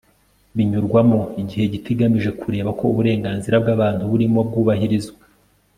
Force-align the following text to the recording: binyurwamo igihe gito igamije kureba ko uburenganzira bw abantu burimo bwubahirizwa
binyurwamo 0.55 1.19
igihe 1.41 1.63
gito 1.73 1.87
igamije 1.93 2.31
kureba 2.41 2.69
ko 2.79 2.83
uburenganzira 2.91 3.55
bw 3.63 3.67
abantu 3.75 4.03
burimo 4.11 4.39
bwubahirizwa 4.47 5.23